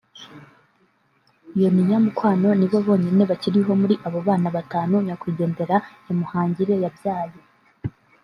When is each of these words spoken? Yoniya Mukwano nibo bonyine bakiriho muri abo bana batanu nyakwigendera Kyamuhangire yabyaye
Yoniya 1.59 1.97
Mukwano 2.05 2.49
nibo 2.59 2.77
bonyine 2.87 3.21
bakiriho 3.31 3.71
muri 3.81 3.95
abo 4.07 4.19
bana 4.27 4.47
batanu 4.55 4.95
nyakwigendera 5.05 5.75
Kyamuhangire 6.03 6.73
yabyaye 6.83 7.39